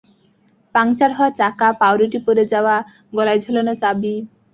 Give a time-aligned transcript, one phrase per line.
[0.75, 2.75] Puncture হওয়া চাকা, পাউরুটি পড়ে যাওয়া,
[3.13, 4.13] গলায় ঝোলানো চাবি।